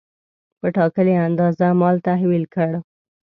[0.59, 2.71] په ټاکلې اندازه مال تحویل کړ.